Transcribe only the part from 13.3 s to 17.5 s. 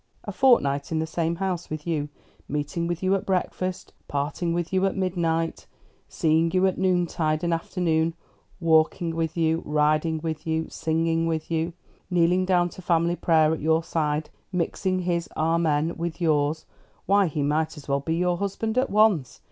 at your side, mixing his 'Amen' with yours; why he